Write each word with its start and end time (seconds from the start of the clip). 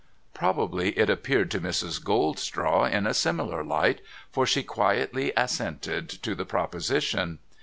Probably 0.33 0.97
it 0.97 1.11
appeared 1.11 1.51
to 1.51 1.61
Mrs. 1.61 2.03
Goldstraw 2.03 2.85
in 2.85 3.05
a 3.05 3.13
similar 3.13 3.63
light, 3.63 4.01
for 4.31 4.47
she 4.47 4.63
quietly 4.63 5.31
assented 5.37 6.09
to 6.09 6.33
the 6.33 6.43
proposition. 6.43 7.37